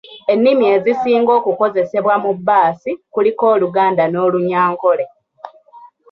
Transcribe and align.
Ennimi 0.33 0.63
ezisinga 0.75 1.31
okukozesebwa 1.39 2.13
mu 2.23 2.31
bbaasi 2.37 2.91
kuliko 3.13 3.43
Oluganda 3.53 4.03
n’Olunyankole. 4.07 5.05